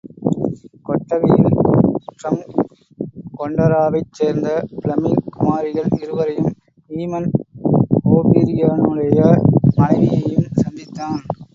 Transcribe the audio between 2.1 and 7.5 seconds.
டிரம்கொண்டராவைச் சேர்ந்த பிளெமிங் குமாரிகள் இருவரையும் ஈமன்